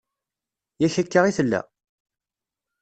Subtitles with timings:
[0.81, 1.61] Yak akka i tella.